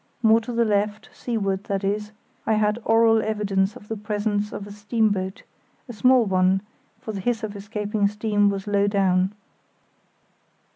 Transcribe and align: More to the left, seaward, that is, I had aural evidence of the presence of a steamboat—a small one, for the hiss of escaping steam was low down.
More 0.23 0.41
to 0.41 0.51
the 0.51 0.65
left, 0.65 1.11
seaward, 1.13 1.65
that 1.65 1.83
is, 1.83 2.11
I 2.47 2.53
had 2.53 2.79
aural 2.85 3.21
evidence 3.21 3.75
of 3.75 3.87
the 3.87 3.95
presence 3.95 4.51
of 4.51 4.65
a 4.65 4.71
steamboat—a 4.71 5.93
small 5.93 6.25
one, 6.25 6.61
for 6.99 7.11
the 7.11 7.21
hiss 7.21 7.43
of 7.43 7.55
escaping 7.55 8.07
steam 8.07 8.49
was 8.49 8.65
low 8.65 8.87
down. 8.87 9.35